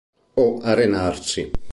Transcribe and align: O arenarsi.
O 0.43 0.45
arenarsi. 0.71 1.41